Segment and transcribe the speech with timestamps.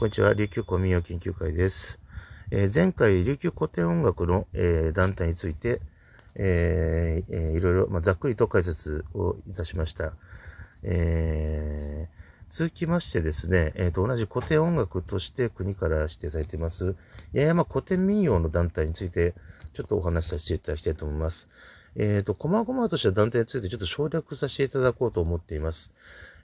[0.00, 0.32] こんにちは。
[0.32, 2.00] 琉球古民謡研究会です。
[2.50, 5.82] えー、前回、琉球古典音楽の、えー、団体について、
[6.36, 10.14] えーえー、いろいろ、まあ、ざっくりと解説をいたしました。
[10.82, 16.94] えー、続きましてですね、えーと、同じ古典音楽として国から指定されています、
[17.34, 19.34] 八重山古典民謡の団体について、
[19.74, 21.46] ちょっとお話しさせていただきたいと思います。
[21.96, 25.92] えっ、ー、と、細々とした団体についてちょっと省略させていただこうと思っています。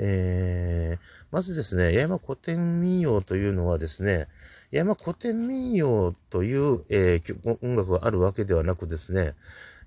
[0.00, 4.28] えー、まずですね、八重山古典民謡というのはですね、
[4.70, 9.34] 八重山古典民謡という、えー、音楽があるわけではなくですね、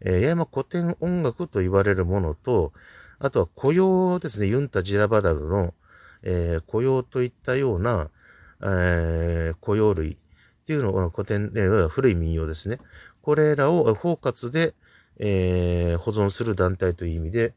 [0.00, 2.72] えー、八山古典音楽と言われるものと、
[3.20, 5.74] あとは雇用ですね、ユンタジラバダルの、
[6.22, 8.10] えー、雇用といったような、
[8.62, 10.16] えー、雇用類っ
[10.66, 12.78] ていうのが古典、えー、古い民謡ですね。
[13.22, 14.74] これらを包括で、
[15.18, 17.54] えー、保存する団体という意味で、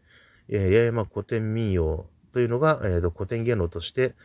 [0.49, 4.15] えー、八重山古典民謡というのが、えー、古典芸能として、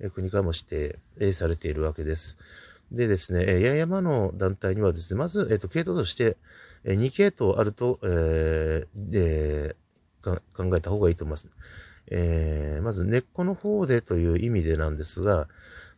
[0.00, 2.38] え、国からも指定されているわけです。
[2.90, 6.36] でですね、八重山の団体にはですね、まず、えー、と系統として、
[6.84, 9.76] え、2系統あると、え、で
[10.22, 10.40] 考
[10.76, 11.52] えた方がいいと思います。
[12.10, 15.48] えー、まず根っこの方でという意味でなんですが、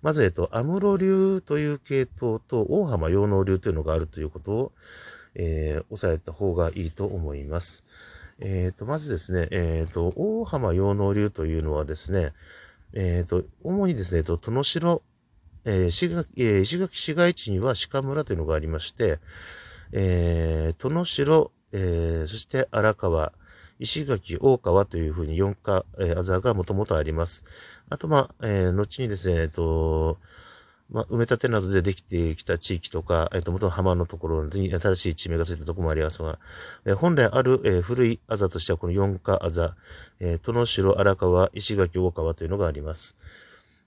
[0.02, 4.72] まず、えっと、アムロ流という系統と大浜養農流というのがあるということを、
[5.34, 7.84] えー、押さえた方がいいと思います。
[8.40, 12.32] えっ、ー、と、まずですね、えっ、ー、と、大浜養農流というのはですね、
[12.94, 15.02] えっ、と、主にですね、と、殿城、
[15.64, 19.18] えー、石垣、え、石垣市街地には鹿村というのがありまして、
[19.92, 23.32] えー、殿城、えー、そして荒川、
[23.78, 27.44] 石垣、大川というふうに4か、えー、あざがもともとあります。
[27.90, 30.18] あと、まあ、えー、後にですね、えっ、と、
[30.90, 36.38] まあ、埋め立てなどでできてきた地域とか、えっ、と、元の浜のところに新しい地名がついたところもありますが、
[36.84, 39.76] えー、本来ある、えー、古いあざとしてはこの四日あざ、
[40.18, 43.16] えー、殿城、荒川、石垣、大川というのがあります。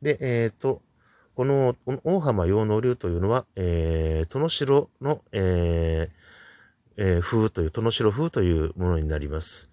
[0.01, 0.81] で、えっ、ー、と、
[1.35, 6.23] この大浜養農流というのは、えー、殿城の、えー
[6.95, 9.69] えー、風という、殿城風というものになります。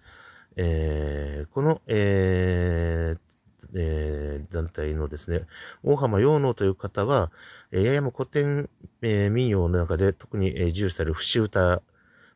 [0.56, 3.29] えー、この、えー、
[3.74, 5.46] えー、団体のですね、
[5.82, 7.30] 大浜陽能という方は、
[7.72, 8.68] えー、ややも古典、
[9.02, 11.82] えー、民謡の中で特に、えー、重視される節歌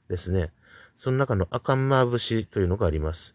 [0.08, 0.52] ですね。
[0.94, 3.34] その中の赤んま節というのがあります。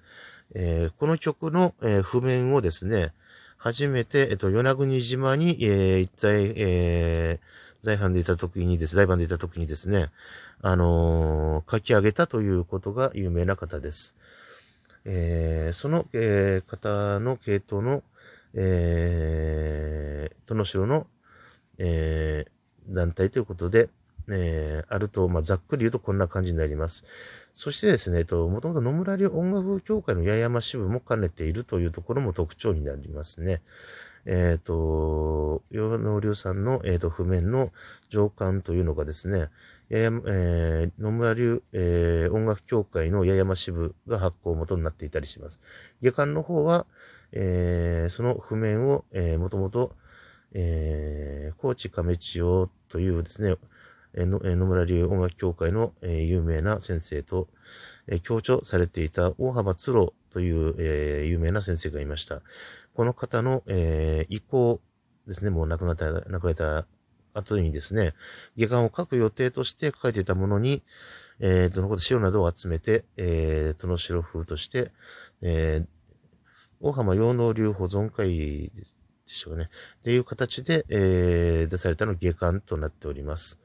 [0.56, 3.14] えー、この曲の、えー、譜面をですね、
[3.58, 10.10] 初めて、えっと、与那国島に、えー、一体、えー、財藩でいた時にです、財藩でいた時にですね、
[10.62, 14.16] あのー、書き上げたということが有名な方です。
[15.06, 18.04] えー、その、えー、方の系統の、
[18.54, 21.08] えー、殿城の、
[21.78, 23.90] えー、団体ということで、
[24.32, 27.06] えー、あると、まあ、ざっくり言うとこんな感じになります。
[27.54, 33.62] そしてですね、と、もともと野村流音楽協会の八重山支部も兼ねているというところも特徴になりますね。
[34.26, 37.72] えっ、ー、と、洋能流さんの、え、ー、と、譜面の
[38.10, 39.50] 上巻というのがですね、
[39.90, 45.60] ややえー、野村流、えー、音楽協会の八山支部が発行元になっていたりします。
[46.02, 46.86] 下巻の方は、
[47.32, 49.96] えー、その譜面を、えー、もともと、
[50.54, 53.56] えー、高知亀千代というですね、
[54.14, 57.48] えー、野村流音楽協会の、えー、有名な先生と、
[58.08, 62.42] えー、強調されていた大浜津郎という、えー、有名な先生がいました。
[62.94, 64.82] この方の、えー、意向
[65.28, 66.88] ですね、もう亡くなった、亡くなった
[67.34, 68.14] 後にですね、
[68.56, 70.84] 下巻を書く予定として書いていたものに、
[71.40, 74.92] えー、どのこと白などを集めて、えー、殿城風として、
[75.42, 75.88] えー、
[76.82, 78.84] 大浜養農流保存会で
[79.26, 79.70] しょうね。
[80.00, 83.60] っていう形で、えー、出されたの下巻となっております。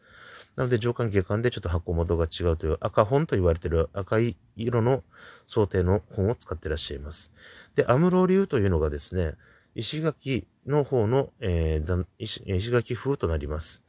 [0.56, 5.02] なので、上巻下巻でちょっと箱元が違うという赤本と言われている赤い色の
[5.46, 7.32] 想定の本を使っていらっしゃいます。
[7.74, 9.34] で、アムロ流というのがですね、
[9.74, 13.82] 石垣の方の、えー、石垣風となります。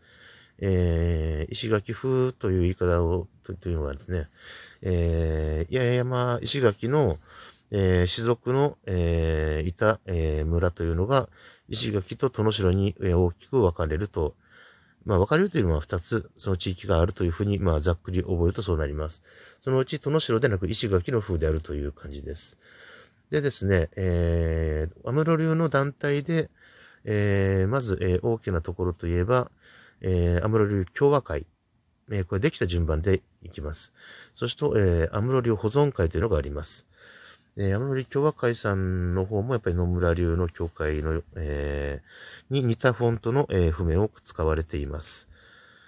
[0.60, 3.28] えー、石垣風という言い方を、
[3.60, 4.30] というのはですね、
[4.82, 7.18] えー、八重山石垣の、
[7.72, 11.30] えー、士族の、えー、いた、えー、村というのが、
[11.68, 14.36] 石垣と殿城に、えー、大きく分かれると、
[15.06, 19.22] まあ、分かれるというのは二つ、その地域があるというふうに、まあ、ざっくり覚えるとそうなります。
[19.62, 22.58] そのうち、殿城でなく石垣の風であるという感じです。
[23.30, 26.50] でですね、えー、アムロ流の団体で、
[27.04, 29.52] えー、まず、えー、大きなところといえば、
[30.02, 31.46] えー、アムロ流共和会。
[32.12, 33.94] えー、これできた順番でいきます。
[34.34, 36.88] そして、えー、アムロ流保存会というのがあります。
[37.58, 45.30] えー、アムロ流共和会さんの方もやっぱり野村流の教会の、えー、に似たフォントの、えー、譜面を使われています。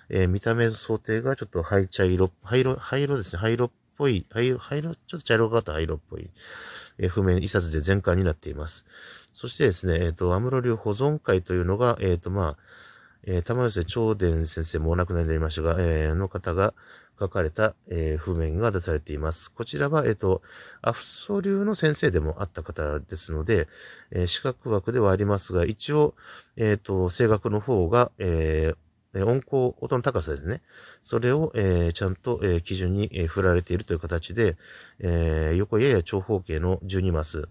[0.09, 3.39] えー、見た目想定がちょっと灰茶色、灰色、灰色ですね。
[3.39, 6.29] 灰色っぽい、灰色、灰色、ちょっと茶色がかった灰色っぽい。
[6.99, 8.85] え、譜面一冊で全巻になっています。
[9.33, 12.57] そしてですね、えっ、と、アムロ流保存会というのが、えっ、と、まあ、
[13.23, 16.73] えー、玉寄せ長伝先生もお亡くなりになりましたが、えー、の方が
[17.19, 19.51] 書かれた、えー、譜面が出されています。
[19.51, 20.41] こちらは、えっ、ー、と、
[20.81, 23.67] アフソ流の先生でもあった方ですので、
[24.11, 26.15] えー、資格枠ではありますが、一応、
[26.55, 30.61] えっ、ー、と、声楽の方が、えー、音高、音の高さですね。
[31.01, 34.57] それを、えー、ちゃんと、えー、基準に、えー、振られているという形で、
[34.99, 37.47] えー、横やや長方形の12マス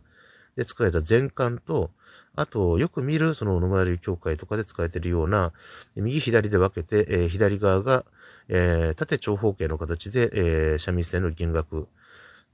[0.56, 1.90] で作られた全巻と、
[2.34, 5.52] あと、よく見る、その野村流教会とかで使えているような、
[5.94, 8.04] 右左で分けて、えー、左側が、
[8.48, 11.88] えー、縦長方形の形で、えー、三味線の弦楽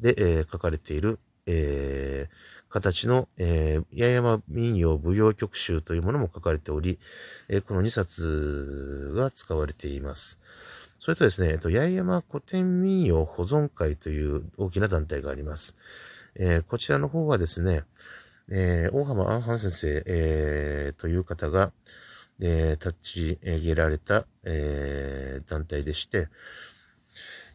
[0.01, 6.99] で、えー、書かれている、えー、形の、えー、八重山民謡舞踊曲集というものも書かれており、
[7.49, 10.41] えー、この2冊が使われています。
[10.99, 15.75] それとですね、えっと、八重山古典民謡保存会という大きな団体があります。
[16.37, 17.85] えー、こちらの方はですね、
[18.51, 21.73] えー、大浜アンハン先生、えー、という方が、
[22.41, 26.29] えー、立ち上げられた、えー、団体でして、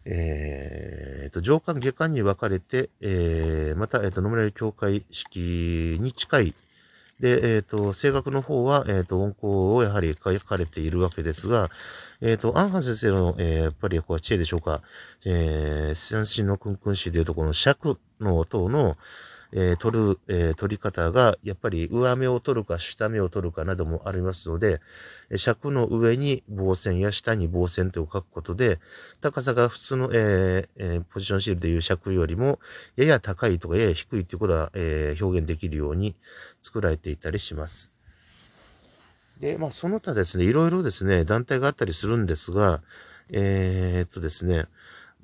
[0.10, 6.54] えー、と、上官下官に分かれて、えー、また、えっ、ー、と、野村教会式に近い、
[7.20, 11.70] で、えっ、ー、と、性格の方は、えっ、ー、と、温厚をやはり書かれているわけですが、
[12.22, 14.82] えっ、と、アンハン先生の、えやっぱり、こう、知恵でしょうか、
[15.26, 18.98] えー、先進のクンクン詩でいうと、この尺の等の、
[19.54, 24.80] えー、取る、えー、取り方が、やっぱり上目を取るか下目を取るかなどもありますので、
[25.36, 28.80] 尺の上に棒線や下に棒線とを書くことで、
[29.22, 32.60] 高さが普通の、えーえー、ポジションシールでいう尺よりも、
[32.96, 36.16] やや高いとかやや低いということは、えー、表現できるように
[36.62, 37.92] 作られていたりします。
[39.40, 42.82] で、まあ、その他ですね、いろいろですね、団体があったりするんですが、
[43.30, 44.66] えー、っとですね、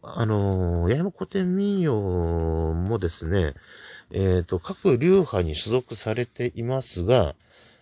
[0.02, 3.54] あの、八重山古典民謡もですね、
[4.13, 7.36] えっ、ー、と、各流派に所属されていますが、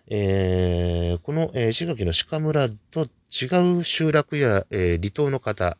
[0.07, 5.77] えー、この、えー、石垣の鹿村と違う集落や、えー、離島の方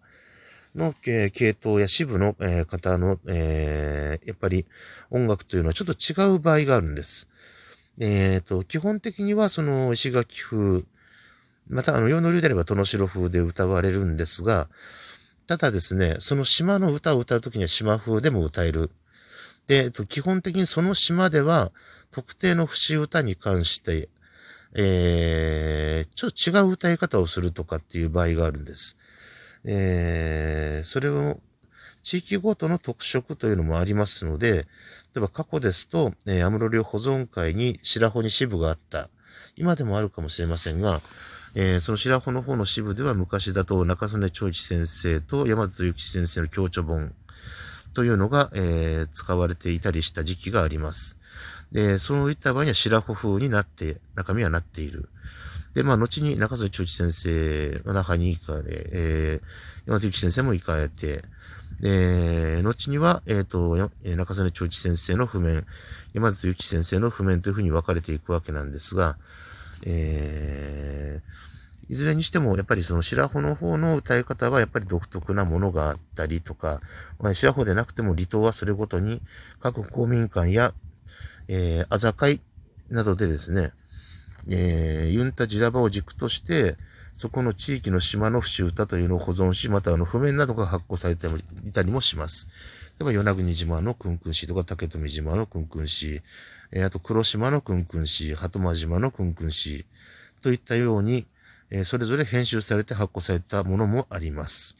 [0.75, 4.65] の、えー、系統や支部の、えー、方の、えー、やっぱり
[5.09, 7.29] 音楽というのはちょっと違う場合があるんです。
[7.99, 10.83] えっ、ー、と、基本的にはその石垣風、
[11.69, 14.67] またあの、洋の流であれば殿城風で歌われるんですが、
[15.47, 18.91] ただですね、その島の歌を歌うときには島風でも歌える。
[19.71, 21.71] で、えっと基本的にその島では、
[22.11, 24.09] 特定の節歌に関して、
[24.75, 28.97] えー、ちょっと違う歌い方をするとかっていう場合があるんです。
[29.63, 31.39] えー、それを、
[32.03, 34.63] 地域ごとの特色というのもありますので、例
[35.17, 39.07] えば過去ですと、えー、アムロ領保存会に白穂に支部があった。
[39.55, 40.99] 今でもあるかもしれませんが、
[41.55, 47.13] えー、その白穂の方の支部では昔だと中曽根長一先生と山里幸先生の共著本
[47.93, 51.17] というのが、えー、使われていたりした時期があります。
[51.71, 55.09] で、そういった場合には白穂風になって、中身はなっている。
[55.73, 59.45] で、まあ、後に中曽根長一先生の中に行かれ、えー、
[59.85, 61.21] 山里幸先生も行かれて、
[61.79, 65.65] で、後には、えっ、ー、と、中曽根長一先生の譜面、
[66.13, 69.17] 山里幸先生の譜面というふうに分かれていくわけなんですが、
[69.83, 71.50] えー、
[71.91, 76.79] いずれにしても、やっぱりその白穂の方の歌い方はやっぱり独特なものがあったりとか、
[77.19, 79.21] まあ、白穂でなくても離島はそれごとに
[79.59, 80.73] 各公民館や、
[81.49, 82.39] えー、あざかい
[82.89, 83.73] などでですね、
[84.49, 86.77] えー、ユンタジラバを軸として、
[87.13, 92.47] そこの地域の島の節歌というのを保存し、またあの譜面などが発行されていたりもします。
[92.99, 96.21] 例えば、与那国島のクンクンシとか、竹富島のクンクンシ、
[96.71, 99.85] えー、あと黒島のクンクンシ、鳩間島のクンクンシ
[100.41, 101.27] といったように、
[101.71, 104.77] え、それぞれ編集されて発行されたものもあります。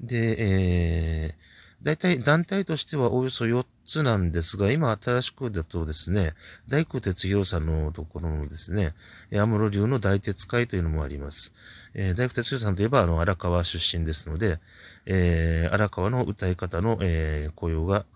[0.00, 1.34] で、えー、
[1.82, 6.32] 大体団体としてはおよそ4つなんですが、今新しくだとですね、
[6.68, 8.94] 大工哲弘さんのところのですね、
[9.38, 11.52] アムロ流の大鉄会というのもあります。
[11.94, 14.58] えー、大工哲弘さんといえば、あの、荒川出身ですので、
[15.04, 18.06] えー、荒川の歌い方の、えー、雇用が、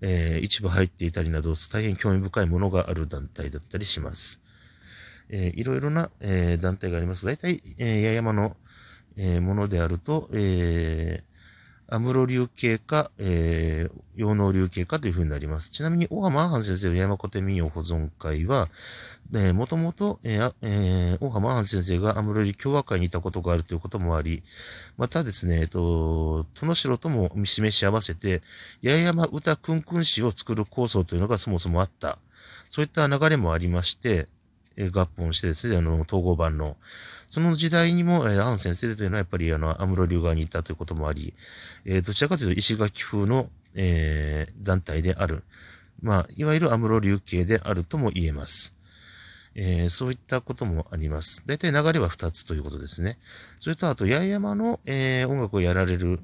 [0.00, 4.40] えー、一部入っていたりなど、大変興味深いものがある団体だったりします。
[5.30, 7.26] えー、いろいろな、えー、団体があります。
[7.26, 8.56] 大体、えー、八重山の、
[9.16, 15.70] えー、ものであると、えー、アムロ流系か、えー、陽能流系かというふうになります。
[15.70, 18.68] ちなみに、大浜アハン先生の山古典民謡保存会は、
[19.34, 24.42] えー、もともと、えーえ、大浜アハン先生がアムロ流共和会にいたことがあるということもあり、
[24.98, 28.42] またですね、えっと、殿城とも見示し合わせて、
[28.82, 32.18] 八重山歌くんくん詩を作る構想というのがそもそもあった。
[32.68, 34.28] そういった流れもありまして、
[34.78, 36.76] え、合本してですね、あの、統合版の。
[37.28, 41.34] その時代にも、えー、アン先生というのはやっぱりあの、アムロ流側にいたということもあり、
[41.84, 45.42] えー、どちらかというと石垣風の、えー、団体である。
[46.00, 48.74] まあ、いわゆるアムロ流系であるとも言えます。
[49.56, 51.42] えー、そういったこともあります。
[51.44, 53.18] 大体流れは2つということですね。
[53.58, 56.20] それと、あと、八重山の、えー、音楽をやられる、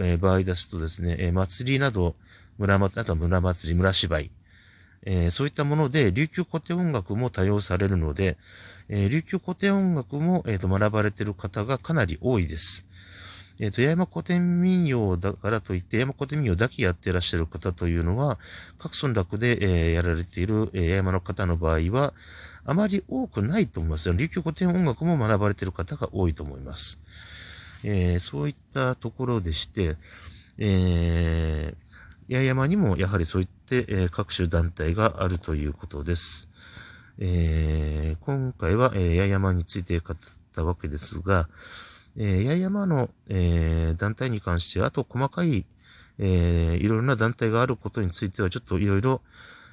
[0.00, 2.16] えー、場合ですとですね、え、祭りなど、
[2.56, 4.30] 村ま、あとは村祭り、村芝居、
[5.04, 8.36] えー、そういったもので、琉球古典音楽も多用されるので、
[8.88, 12.84] えー、琉球古典音楽も、えーと、学ばれている方がかなり多いです。
[13.58, 18.38] えっ、ー、と、八山古典民謡だからといって、八山古典民謡だけやってらっしゃる方というのは、
[18.78, 22.14] 各村落で、えー、やられている、えー、八山の方の場合は、
[22.64, 24.14] あまり多くないと思いますよ。
[24.14, 27.00] 琉球古典音楽も学ばれている方が多いと思います。
[27.84, 29.96] えー、そういったところでして、
[30.58, 31.91] えー、
[32.28, 36.48] 八重山にもやはりそういった、えー、各種団体があるということです。
[37.18, 40.16] えー、今回は、えー、八山について語っ
[40.54, 41.48] たわけですが、
[42.16, 45.66] えー、八重山の、えー、団体に関して、あと細かい、
[46.18, 49.20] えー、いろいろな団体があることについては、ちょっといろいろ、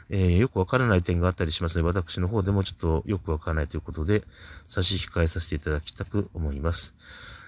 [0.09, 4.23] えー、よくわからない点があったりしますので、私の方でもちょっとよくわからないということで、
[4.65, 6.95] 差し控えさせていただきたく思います。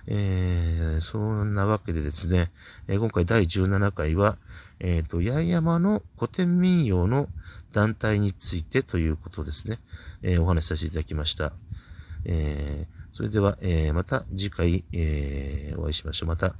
[0.07, 2.51] えー、そんなわけでですね、
[2.87, 4.37] えー、今回第17回は、
[4.81, 7.29] えっ、ー、と、八重山の古典民謡の
[7.71, 9.79] 団体についてということですね、
[10.21, 11.53] えー、お話しさせていただきました。
[12.25, 16.29] えーそれでは、えー、また次回、えー、お会いしましょう。
[16.29, 16.55] また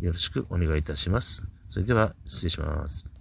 [0.00, 1.42] よろしくお願いいたします。
[1.68, 3.17] それでは、失礼します。